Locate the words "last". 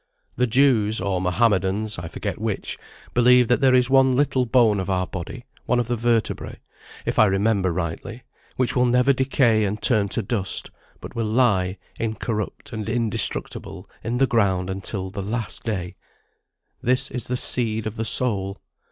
15.21-15.65